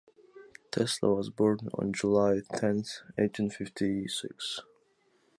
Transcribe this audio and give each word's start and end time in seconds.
Tesla 0.71 1.13
was 1.13 1.29
born 1.29 1.69
on 1.75 1.93
July 1.93 2.41
tenth 2.55 3.01
eighteen 3.19 3.51
fifty 3.51 4.07
six. 4.07 4.61